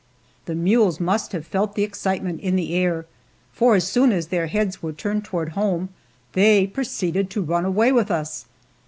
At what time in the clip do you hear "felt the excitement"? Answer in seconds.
1.45-2.39